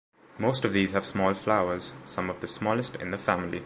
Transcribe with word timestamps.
Most 0.39 0.65
of 0.65 0.73
these 0.73 0.93
have 0.93 1.05
small 1.05 1.35
flowers, 1.35 1.93
some 2.07 2.31
of 2.31 2.39
the 2.39 2.47
smallest 2.47 2.95
in 2.95 3.11
the 3.11 3.19
family. 3.19 3.59